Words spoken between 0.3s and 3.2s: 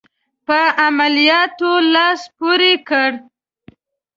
په عملیاتو لاس پوري کړ.